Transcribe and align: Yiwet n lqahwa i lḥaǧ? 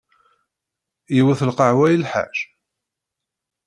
Yiwet 1.15 1.39
n 1.43 1.49
lqahwa 1.51 1.85
i 1.89 1.97
lḥaǧ? 2.03 2.35